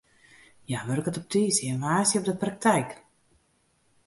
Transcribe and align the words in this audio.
Hja 0.67 0.79
wurket 0.87 1.19
op 1.19 1.25
tiisdei 1.31 1.69
en 1.73 1.83
woansdei 1.83 2.17
op 2.21 2.27
de 2.29 2.35
praktyk. 2.43 2.89